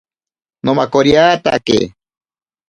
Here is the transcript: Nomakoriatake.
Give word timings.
Nomakoriatake. 0.65 1.77